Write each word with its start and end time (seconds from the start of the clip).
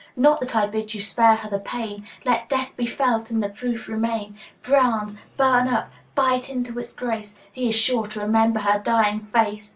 Not 0.15 0.39
that 0.39 0.55
I 0.55 0.65
bid 0.65 0.95
you 0.95 0.99
spare 1.01 1.35
her 1.35 1.47
the 1.51 1.59
pain; 1.59 2.07
Let 2.25 2.49
death 2.49 2.75
be 2.75 2.87
felt 2.87 3.29
and 3.29 3.43
the 3.43 3.49
proof 3.49 3.87
remain: 3.87 4.35
Brand, 4.63 5.15
burn 5.37 5.67
up, 5.67 5.91
bite 6.15 6.49
into 6.49 6.79
its 6.79 6.91
grace 6.91 7.37
He 7.53 7.67
is 7.69 7.75
sure 7.75 8.07
to 8.07 8.19
remember 8.21 8.61
her 8.61 8.79
dying 8.79 9.19
face! 9.31 9.69